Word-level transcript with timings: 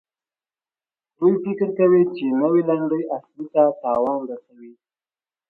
دوی 1.17 1.33
فکر 1.43 1.69
کوي 1.77 2.03
چې 2.15 2.25
نوي 2.41 2.61
لنډۍ 2.69 3.01
اصلي 3.15 3.45
ته 3.53 3.63
تاوان 3.81 4.19
رسوي. 4.31 4.73